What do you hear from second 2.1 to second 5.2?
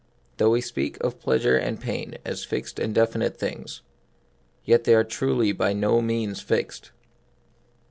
as fixed and definite things, yet they are